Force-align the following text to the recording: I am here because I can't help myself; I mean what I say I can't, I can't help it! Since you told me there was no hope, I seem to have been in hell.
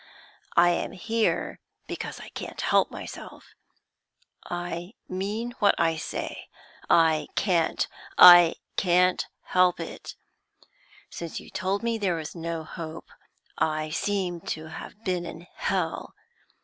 I 0.57 0.69
am 0.71 0.93
here 0.93 1.59
because 1.85 2.19
I 2.19 2.29
can't 2.29 2.59
help 2.59 2.89
myself; 2.89 3.53
I 4.47 4.93
mean 5.07 5.51
what 5.59 5.75
I 5.77 5.95
say 5.95 6.47
I 6.89 7.27
can't, 7.35 7.87
I 8.17 8.55
can't 8.77 9.27
help 9.43 9.79
it! 9.79 10.15
Since 11.11 11.39
you 11.39 11.51
told 11.51 11.83
me 11.83 11.99
there 11.99 12.15
was 12.15 12.33
no 12.33 12.63
hope, 12.63 13.09
I 13.59 13.91
seem 13.91 14.41
to 14.57 14.69
have 14.69 15.03
been 15.03 15.23
in 15.23 15.45
hell. 15.53 16.15